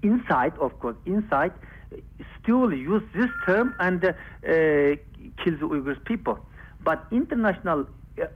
inside, 0.02 0.54
of 0.60 0.78
course, 0.80 0.96
inside, 1.06 1.52
still 2.42 2.74
use 2.74 3.04
this 3.16 3.30
term 3.46 3.76
and 3.80 4.04
uh, 4.06 4.12
kill 4.44 5.56
the 5.60 5.68
Uyghur 5.68 6.04
people. 6.06 6.40
But 6.84 7.06
international 7.12 7.86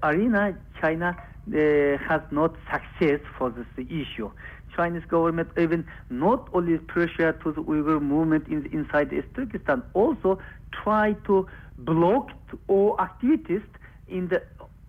arena, 0.02 0.58
China 0.82 1.16
has 1.52 2.22
not 2.32 2.56
success 2.72 3.20
for 3.38 3.50
this 3.50 3.68
issue. 3.90 4.32
Chinese 4.76 5.04
government 5.08 5.50
even 5.58 5.86
not 6.10 6.50
only 6.54 6.78
pressure 6.78 7.34
to 7.44 7.52
the 7.52 7.62
Uyghur 7.62 8.02
movement 8.02 8.48
in, 8.48 8.66
inside 8.72 9.12
Turkestan, 9.36 9.84
also 9.94 10.40
try 10.72 11.14
to 11.26 11.48
block 11.78 12.32
all 12.68 12.96
activities 13.00 13.62
in 14.08 14.28
the 14.28 14.42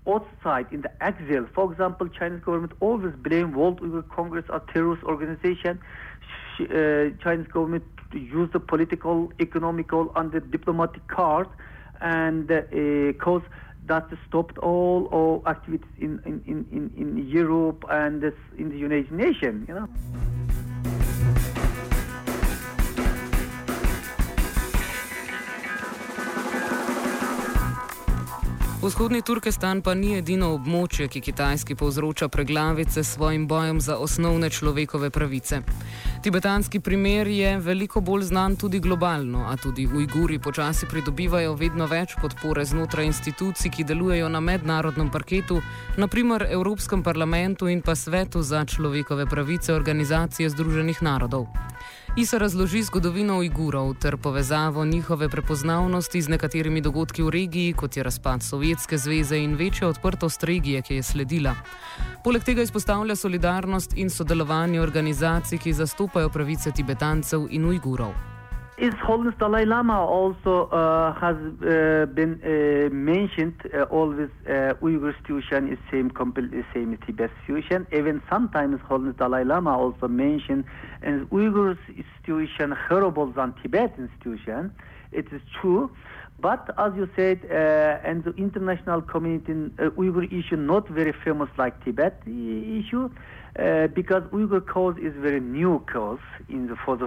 outside 0.06 0.66
in 0.70 0.82
the 0.82 0.92
exile. 1.02 1.46
For 1.54 1.70
example, 1.72 2.08
Chinese 2.08 2.40
government 2.40 2.72
always 2.80 3.14
blame 3.16 3.52
World 3.52 3.80
Uyghur 3.80 4.08
Congress 4.08 4.44
as 4.52 4.60
terrorist 4.72 5.02
organization. 5.04 5.80
Uh, 6.60 7.10
Chinese 7.22 7.48
government 7.48 7.84
use 8.12 8.50
the 8.52 8.60
political, 8.60 9.32
economical, 9.40 10.12
and 10.14 10.30
the 10.32 10.40
diplomatic 10.40 11.06
card, 11.08 11.48
and 12.00 12.50
uh, 12.50 13.12
cause 13.14 13.42
that 13.86 14.06
stopped 14.28 14.56
all, 14.58 15.06
all 15.06 15.42
activities 15.46 15.90
in, 15.98 16.20
in, 16.24 16.66
in, 16.72 16.90
in 16.96 17.28
Europe 17.28 17.84
and 17.90 18.22
in 18.56 18.70
the 18.70 18.78
United 18.78 19.12
Nations. 19.12 19.68
You 19.68 19.74
know. 19.74 19.88
Vzhodni 28.84 29.22
Turkestan 29.22 29.78
pa 29.80 29.94
ni 29.96 30.10
edino 30.18 30.50
območje, 30.52 31.06
ki 31.08 31.22
Kitajski 31.24 31.72
povzroča 31.74 32.26
preglavice 32.28 33.00
s 33.00 33.14
svojim 33.14 33.46
bojem 33.48 33.80
za 33.80 33.96
osnovne 33.96 34.50
človekove 34.50 35.08
pravice. 35.10 35.62
Tibetanski 36.22 36.80
primer 36.80 37.26
je 37.26 37.54
veliko 37.64 38.00
bolj 38.00 38.26
znan 38.28 38.56
tudi 38.60 38.80
globalno, 38.84 39.46
a 39.48 39.56
tudi 39.56 39.86
Ujguri 39.86 40.38
počasi 40.38 40.86
pridobivajo 40.86 41.54
vedno 41.54 41.86
več 41.88 42.12
podpore 42.20 42.64
znotraj 42.64 43.08
institucij, 43.08 43.70
ki 43.70 43.88
delujejo 43.88 44.28
na 44.28 44.40
mednarodnem 44.40 45.08
parketu, 45.10 45.62
naprimer 45.96 46.44
Evropskem 46.50 47.02
parlamentu 47.02 47.72
in 47.72 47.80
pa 47.80 47.94
Svetu 47.96 48.42
za 48.42 48.64
človekove 48.64 49.26
pravice 49.26 49.72
Organizacije 49.72 50.50
Združenih 50.50 51.02
narodov. 51.02 51.48
Isa 52.16 52.38
razloži 52.38 52.82
zgodovino 52.82 53.38
Ujgurov 53.38 53.94
ter 53.94 54.16
povezavo 54.16 54.84
njihove 54.84 55.28
prepoznavnosti 55.28 56.22
z 56.22 56.28
nekaterimi 56.28 56.80
dogodki 56.80 57.22
v 57.22 57.30
regiji, 57.30 57.72
kot 57.72 57.96
je 57.96 58.02
razpad 58.02 58.42
Sovjetske 58.42 58.98
zveze 58.98 59.38
in 59.38 59.54
večja 59.54 59.88
odprtost 59.88 60.44
regije, 60.44 60.82
ki 60.82 60.94
je 60.94 61.02
sledila. 61.02 61.54
Poleg 62.24 62.44
tega 62.44 62.62
izpostavlja 62.62 63.16
solidarnost 63.16 63.96
in 63.96 64.10
sodelovanje 64.10 64.80
organizacij, 64.80 65.58
ki 65.58 65.72
zastopajo 65.72 66.28
pravice 66.28 66.70
Tibetancev 66.70 67.48
in 67.50 67.64
Ujgurov. 67.64 68.33
His 68.76 68.92
Holiness 68.94 69.34
Dalai 69.38 69.64
Lama 69.64 70.04
also 70.04 70.66
uh, 70.66 71.12
has 71.12 71.36
uh, 71.36 72.06
been 72.06 72.40
uh, 72.42 72.92
mentioned 72.92 73.54
uh, 73.72 73.82
always 73.82 74.30
uh, 74.48 74.74
Uyghur 74.82 75.14
situation 75.22 75.72
is 75.72 75.78
same 75.92 76.10
completely 76.10 76.64
same 76.74 76.98
Tibet 77.06 77.30
situation. 77.46 77.86
Even 77.92 78.20
sometimes 78.28 78.80
Holiness 78.88 79.14
Dalai 79.16 79.44
Lama 79.44 79.78
also 79.78 80.08
mentioned 80.08 80.64
and 81.02 81.30
Uyghur 81.30 81.78
situation 82.20 82.72
horrible 82.88 83.26
than 83.26 83.54
Tibetan 83.62 84.10
situation. 84.18 84.72
It 85.12 85.26
is 85.32 85.40
true. 85.60 85.92
But 86.40 86.68
as 86.76 86.92
you 86.96 87.08
said, 87.14 87.46
uh, 87.48 87.54
and 88.02 88.24
the 88.24 88.34
international 88.34 89.02
community, 89.02 89.52
uh, 89.78 89.90
Uyghur 89.90 90.26
issue 90.32 90.56
not 90.56 90.88
very 90.88 91.12
famous 91.12 91.48
like 91.56 91.84
Tibet 91.84 92.20
issue. 92.26 93.08
Uh, 93.56 93.86
because 93.86 94.24
Uyghur 94.32 94.66
cause 94.66 94.96
is 94.98 95.14
very 95.14 95.38
new 95.38 95.78
cause 95.92 96.18
in 96.48 96.66
the, 96.66 96.74
for 96.74 96.96
the 96.96 97.06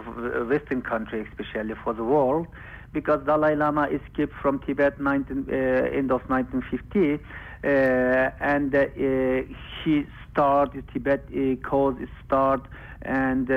Western 0.50 0.82
country, 0.82 1.28
especially 1.30 1.74
for 1.84 1.94
the 1.94 2.06
world, 2.06 2.48
because 2.94 3.20
Dalai 3.26 3.54
Lama 3.56 3.84
escaped 3.88 4.34
from 4.42 4.60
Tibet 4.60 4.98
19, 4.98 5.48
uh, 5.50 5.54
end 5.54 6.10
of 6.10 6.22
1950, 6.30 7.16
uh, 7.64 7.68
and 8.40 8.74
uh, 8.74 8.86
he 9.84 10.06
started 10.32 10.86
Tibet 10.94 11.26
cause 11.64 11.96
start 12.26 12.62
and 13.02 13.48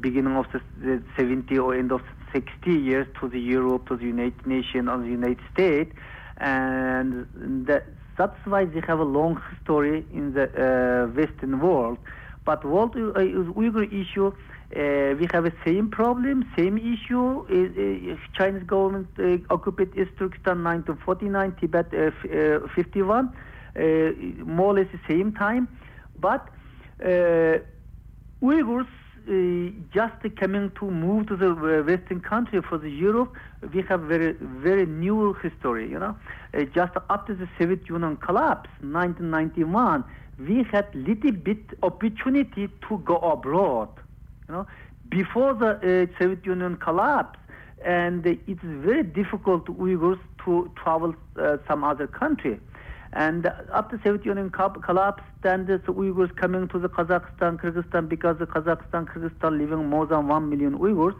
beginning 0.00 0.34
of 0.36 0.46
the, 0.52 0.62
the 0.80 1.02
70 1.16 1.58
or 1.58 1.74
end 1.74 1.92
of 1.92 2.00
60 2.32 2.72
years 2.72 3.06
to 3.20 3.28
the 3.28 3.40
Europe, 3.40 3.86
to 3.88 3.96
the 3.96 4.04
United 4.04 4.46
Nations, 4.46 4.88
or 4.88 4.98
the 4.98 5.08
United 5.08 5.40
States, 5.52 5.92
and 6.38 7.26
that, 7.66 7.84
that's 8.16 8.38
why 8.44 8.64
they 8.64 8.80
have 8.86 8.98
a 8.98 9.04
long 9.04 9.42
story 9.62 10.06
in 10.12 10.32
the 10.32 10.44
uh, 10.44 11.06
Western 11.08 11.60
world. 11.60 11.98
But 12.44 12.64
world 12.64 12.96
uh, 12.96 13.20
Uyghur 13.58 13.86
issue, 13.92 14.28
uh, 14.28 14.32
we 15.18 15.28
have 15.32 15.44
the 15.44 15.52
same 15.64 15.90
problem, 15.90 16.44
same 16.56 16.78
issue. 16.78 17.44
Uh, 17.48 18.16
Chinese 18.36 18.62
government 18.64 19.08
uh, 19.18 19.38
occupied 19.52 19.90
East 19.96 20.12
Turkestan 20.18 20.64
1949, 20.64 21.56
Tibet 21.60 21.86
uh, 21.92 22.66
51, 22.74 23.30
more 24.46 24.66
or 24.66 24.74
less 24.74 24.86
the 24.92 25.00
same 25.08 25.32
time. 25.32 25.68
But 26.18 26.48
Uyghurs 28.42 28.86
uh, 29.28 29.70
just 29.92 30.14
coming 30.36 30.70
to 30.78 30.90
move 30.90 31.26
to 31.26 31.36
the 31.36 31.50
uh, 31.50 31.82
Western 31.82 32.20
country 32.20 32.60
for 32.62 32.78
the 32.78 32.90
Europe, 32.90 33.34
we 33.72 33.82
have 33.82 34.00
very 34.00 34.32
very 34.40 34.86
new 34.86 35.34
history. 35.34 35.88
You 35.90 35.98
know, 35.98 36.16
uh, 36.54 36.62
just 36.74 36.94
after 37.10 37.34
the 37.34 37.48
Soviet 37.58 37.88
Union 37.88 38.16
collapse, 38.16 38.70
1991, 38.80 40.04
we 40.46 40.64
had 40.64 40.86
little 40.94 41.32
bit 41.32 41.58
opportunity 41.82 42.68
to 42.88 42.98
go 42.98 43.16
abroad. 43.18 43.88
You 44.48 44.54
know, 44.54 44.66
before 45.08 45.54
the 45.54 45.70
uh, 46.12 46.18
Soviet 46.18 46.44
Union 46.44 46.76
collapse, 46.76 47.38
and 47.84 48.26
it's 48.26 48.62
very 48.62 49.02
difficult 49.02 49.66
Uyghurs 49.66 50.18
to 50.44 50.70
travel 50.76 51.14
uh, 51.36 51.56
some 51.66 51.82
other 51.84 52.06
country. 52.06 52.58
And 53.12 53.46
after 53.72 54.00
Soviet 54.04 54.24
Union 54.24 54.50
collapsed, 54.50 55.24
then 55.42 55.66
the 55.66 55.78
Uyghurs 55.78 56.34
coming 56.36 56.68
to 56.68 56.78
the 56.78 56.88
Kazakhstan, 56.88 57.60
Kyrgyzstan, 57.60 58.08
because 58.08 58.38
the 58.38 58.46
Kazakhstan, 58.46 59.06
Kyrgyzstan 59.06 59.58
living 59.58 59.88
more 59.88 60.06
than 60.06 60.28
one 60.28 60.48
million 60.48 60.78
Uyghurs, 60.78 61.16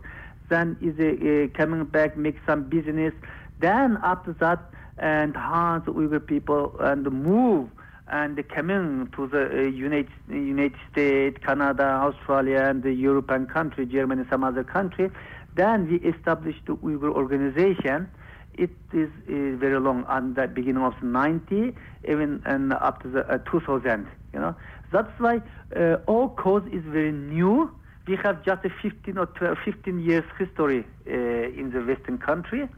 then 0.49 0.77
is 0.81 0.99
uh, 1.01 1.49
coming 1.57 1.85
back, 1.85 2.17
make 2.17 2.37
some 2.47 2.65
business. 2.65 3.13
Then 3.59 3.99
after 4.03 4.33
that, 4.35 4.61
and 4.99 5.35
the 5.35 5.93
Uyghur 5.93 6.25
people 6.25 6.77
and 6.79 7.11
move 7.11 7.71
and 8.11 8.43
coming 8.49 9.09
to 9.15 9.27
the 9.29 9.49
uh, 9.51 9.61
United 9.63 10.11
United 10.29 10.79
States, 10.91 11.39
Canada, 11.45 11.85
Australia, 11.85 12.61
and 12.69 12.83
the 12.83 12.93
European 12.93 13.47
country, 13.47 13.87
Germany, 13.87 14.25
some 14.29 14.43
other 14.43 14.65
country. 14.65 15.11
Then 15.55 15.89
we 15.91 15.97
established 16.09 16.67
the 16.67 16.75
Uyghur 16.77 17.13
organization. 17.13 18.09
It 18.55 18.71
is 18.93 19.09
uh, 19.29 19.57
very 19.57 19.79
long 19.79 20.05
at 20.09 20.35
the 20.35 20.49
beginning 20.49 20.83
of 20.83 20.95
the 21.01 21.07
90 21.07 21.75
even 22.09 22.43
and 22.45 22.73
up 22.73 23.03
to 23.03 23.09
the 23.09 23.33
uh, 23.33 23.39
2000 23.51 24.07
you 24.33 24.41
know. 24.41 24.55
That's 24.93 25.13
why 25.19 25.41
uh, 25.77 25.97
all 26.07 26.31
cause 26.31 26.65
is 26.73 26.83
very 26.85 27.13
new. 27.13 27.71
We 28.09 28.17
have 28.17 28.45
just 28.45 28.65
a 28.65 28.71
15 28.83 29.19
or 29.19 29.27
12, 29.27 29.59
15 29.65 30.01
years 30.01 30.25
history 30.37 30.85
uh, 31.07 31.13
in 31.13 31.71
the 31.73 31.81
western 31.81 32.19
country. 32.19 32.69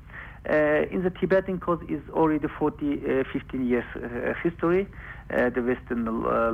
Uh, 0.49 0.85
in 0.91 1.05
the 1.05 1.11
tibetan 1.11 1.59
cause 1.59 1.81
is 1.89 2.03
already 2.11 2.49
40 2.49 3.21
uh, 3.21 3.25
15 3.33 3.67
years 3.67 3.85
history 4.43 4.89
the 5.29 5.62
western 5.62 6.05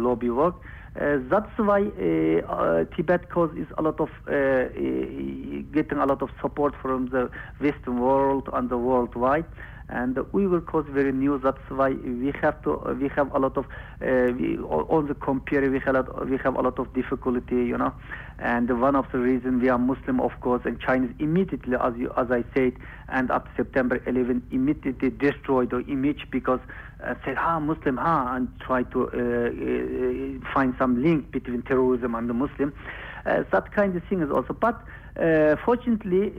lobby 0.02 0.30
work 0.30 0.54
uh, 1.00 1.18
that's 1.30 1.56
why 1.58 1.82
uh, 1.82 2.52
uh, 2.52 2.84
Tibet 2.96 3.30
cause 3.30 3.50
is 3.56 3.68
a 3.76 3.82
lot 3.82 4.00
of 4.00 4.08
getting 5.72 5.98
a 5.98 6.06
lot 6.06 6.22
of 6.22 6.30
support 6.40 6.74
from 6.82 7.06
the 7.10 7.30
Western 7.60 8.00
world 8.00 8.48
and 8.52 8.68
the 8.68 8.78
worldwide 8.78 9.44
and 9.90 10.18
we 10.32 10.46
will 10.46 10.60
cause 10.60 10.84
very 10.90 11.12
new. 11.12 11.38
That's 11.38 11.58
why 11.68 11.90
we 11.90 12.32
have 12.42 12.60
to. 12.62 12.96
We 13.00 13.08
have 13.08 13.32
a 13.34 13.38
lot 13.38 13.56
of. 13.56 13.64
Uh, 14.02 14.32
we, 14.38 14.58
all 14.58 15.02
the 15.02 15.14
compare. 15.14 15.70
We 15.70 15.78
have 15.80 15.94
a 15.94 16.00
lot. 16.00 16.28
We 16.28 16.36
have 16.38 16.56
a 16.56 16.60
lot 16.60 16.78
of 16.78 16.92
difficulty. 16.92 17.56
You 17.56 17.78
know, 17.78 17.94
and 18.38 18.68
one 18.80 18.96
of 18.96 19.06
the 19.12 19.18
reasons 19.18 19.62
we 19.62 19.68
are 19.68 19.78
Muslim, 19.78 20.20
of 20.20 20.38
course, 20.40 20.62
and 20.64 20.78
Chinese 20.78 21.14
immediately, 21.18 21.76
as 21.80 21.94
you, 21.96 22.12
as 22.16 22.30
I 22.30 22.44
said, 22.54 22.74
and 23.08 23.30
up 23.30 23.48
September 23.56 24.02
11, 24.06 24.46
immediately 24.50 25.10
destroyed 25.10 25.70
the 25.70 25.80
image 25.86 26.26
because 26.30 26.60
uh, 27.04 27.14
said, 27.24 27.36
"Ha, 27.36 27.60
Muslim, 27.60 27.96
ha," 27.96 28.34
and 28.34 28.48
try 28.60 28.82
to 28.84 29.08
uh, 29.08 29.16
uh, 29.16 30.52
find 30.54 30.74
some 30.78 31.02
link 31.02 31.30
between 31.30 31.62
terrorism 31.62 32.14
and 32.14 32.28
the 32.28 32.34
Muslim. 32.34 32.72
Uh, 33.26 33.42
that 33.52 33.72
kind 33.72 33.96
of 33.96 34.02
thing 34.04 34.22
is 34.22 34.30
also. 34.30 34.52
But 34.54 34.80
uh, 35.20 35.56
fortunately, 35.64 36.32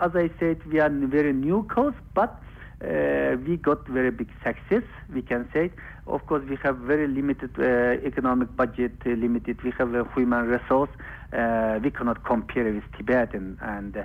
as 0.00 0.14
I 0.14 0.30
said, 0.38 0.64
we 0.66 0.80
are 0.80 0.90
very 0.90 1.32
new 1.32 1.64
cause, 1.64 1.94
but 2.14 2.40
uh, 2.80 3.36
we 3.46 3.56
got 3.56 3.86
very 3.88 4.10
big 4.10 4.28
success, 4.44 4.84
we 5.12 5.20
can 5.22 5.48
say. 5.52 5.70
Of 6.06 6.26
course, 6.26 6.44
we 6.48 6.56
have 6.62 6.76
very 6.78 7.08
limited 7.08 7.50
uh, 7.58 8.06
economic 8.06 8.54
budget, 8.54 8.92
uh, 9.04 9.10
limited. 9.10 9.62
We 9.62 9.72
have 9.78 9.90
human 10.14 10.46
resource. 10.46 10.90
Uh, 11.32 11.80
we 11.82 11.90
cannot 11.90 12.24
compare 12.24 12.72
with 12.72 12.84
Tibetan, 12.96 13.58
and 13.60 13.96
uh, 13.96 14.04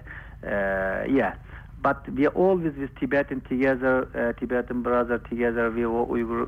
yeah. 1.08 1.36
But 1.84 2.10
we 2.10 2.26
are 2.26 2.36
always 2.46 2.74
with 2.78 2.96
Tibetan 3.00 3.42
together, 3.42 4.08
uh, 4.16 4.40
Tibetan 4.40 4.82
brother 4.84 5.18
together. 5.20 5.70
We 5.70 5.82
Uyghur, 5.82 6.46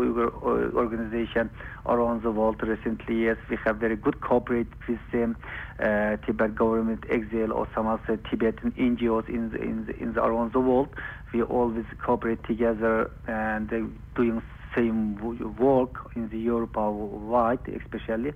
Uyghur 0.00 0.74
organization 0.74 1.50
around 1.86 2.22
the 2.24 2.32
world 2.32 2.60
recently. 2.62 3.24
Yes, 3.26 3.36
we 3.48 3.56
have 3.64 3.76
very 3.76 3.96
good 3.96 4.20
cooperate 4.20 4.72
with 4.88 4.98
them. 5.12 5.36
Tibet 5.78 6.56
government, 6.56 7.04
Exile, 7.08 7.52
or 7.52 7.68
some 7.74 7.86
other 7.86 8.16
Tibetan 8.28 8.72
NGOs 8.72 9.28
in 9.28 9.50
the, 9.50 9.58
in 9.62 9.86
the, 9.86 9.96
in 10.02 10.12
the, 10.14 10.20
around 10.24 10.52
the 10.52 10.60
world 10.60 10.88
we 11.32 11.42
always 11.42 11.84
cooperate 11.98 12.42
together 12.44 13.10
and 13.26 13.72
uh, 13.72 13.80
doing 14.14 14.42
same 14.74 15.16
work 15.58 15.94
in 16.14 16.28
the 16.28 16.38
Europe 16.38 16.76
wide, 16.76 17.60
especially. 17.80 18.32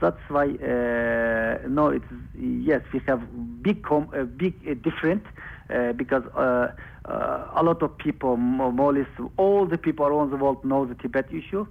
That's 0.00 0.20
why 0.28 0.48
uh, 0.50 1.66
no, 1.68 1.88
it's 1.88 2.04
yes, 2.38 2.82
we 2.92 3.00
have 3.08 3.22
big 3.62 3.82
com- 3.82 4.10
uh, 4.14 4.24
big 4.24 4.54
uh, 4.68 4.74
different 4.74 5.24
uh, 5.70 5.92
because 5.92 6.24
uh, 6.34 6.72
uh, 7.04 7.50
a 7.54 7.62
lot 7.62 7.82
of 7.82 7.96
people, 7.98 8.36
more 8.36 8.90
or 8.90 8.94
less 8.94 9.08
all 9.36 9.66
the 9.66 9.78
people 9.78 10.06
around 10.06 10.30
the 10.30 10.36
world 10.36 10.64
know 10.64 10.84
the 10.84 10.94
Tibet 10.94 11.26
issue. 11.32 11.66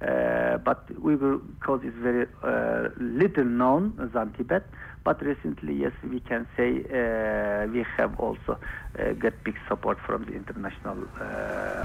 Uh, 0.00 0.56
but 0.56 0.88
Uyghur 1.02 1.42
cause 1.60 1.82
is 1.84 1.92
very 2.00 2.26
uh, 2.42 2.88
little 2.98 3.44
known 3.44 3.92
than 4.14 4.32
Tibet. 4.32 4.64
But 5.04 5.20
recently, 5.22 5.74
yes, 5.74 5.92
we 6.02 6.20
can 6.20 6.46
say 6.56 6.84
uh, 6.84 7.66
we 7.66 7.84
have 7.96 8.18
also 8.18 8.58
uh, 8.98 9.12
got 9.12 9.32
big 9.44 9.56
support 9.68 9.98
from 10.06 10.24
the 10.24 10.32
international 10.32 11.04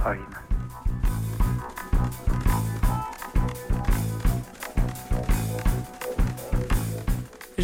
arena. 0.05 1.04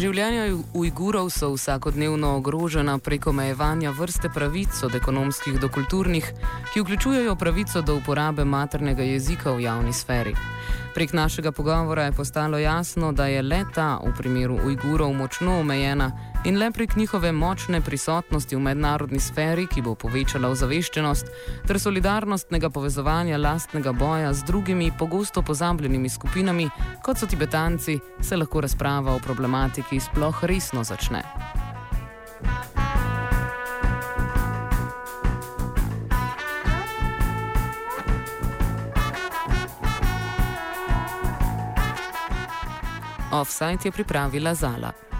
Življenja 0.02 0.48
Ujgurov 0.74 1.28
so 1.30 1.52
vsakodnevno 1.52 2.32
ogrožena 2.40 2.96
preko 2.98 3.30
omejevanja 3.30 3.92
vrste 3.94 4.26
pravic, 4.34 4.74
od 4.82 4.96
ekonomskih 4.98 5.60
do 5.62 5.68
kulturnih, 5.70 6.26
ki 6.72 6.82
vključujejo 6.82 7.36
pravico 7.38 7.84
do 7.86 8.00
uporabe 8.00 8.42
maternega 8.42 9.06
jezika 9.06 9.54
v 9.54 9.62
javni 9.68 9.94
sferi. 9.94 10.34
Prek 10.94 11.12
našega 11.12 11.52
pogovora 11.52 12.02
je 12.02 12.12
postalo 12.12 12.58
jasno, 12.58 13.12
da 13.12 13.26
je 13.26 13.42
le 13.42 13.64
ta 13.74 13.98
v 14.04 14.12
primeru 14.18 14.58
Ujgurov 14.66 15.12
močno 15.12 15.60
omejena 15.60 16.10
in 16.44 16.58
le 16.58 16.70
prek 16.70 16.96
njihove 16.96 17.32
močne 17.32 17.80
prisotnosti 17.80 18.56
v 18.56 18.60
mednarodni 18.60 19.20
sferi, 19.20 19.66
ki 19.66 19.82
bo 19.82 19.94
povečala 19.94 20.50
ozaveščenost 20.52 21.30
ter 21.66 21.80
solidarnostnega 21.80 22.70
povezovanja 22.70 23.38
lastnega 23.38 23.92
boja 23.92 24.32
z 24.32 24.44
drugimi 24.44 24.92
pogosto 24.98 25.42
pozabljenimi 25.42 26.08
skupinami, 26.08 26.68
kot 27.02 27.18
so 27.18 27.26
Tibetanci, 27.26 27.98
se 28.20 28.36
lahko 28.36 28.60
razprava 28.60 29.14
o 29.14 29.18
problematiki 29.18 30.00
sploh 30.00 30.44
resno 30.44 30.84
začne. 30.84 31.22
Offside 43.32 43.78
je 43.84 43.92
pripravila 43.92 44.54
Zala. 44.54 45.11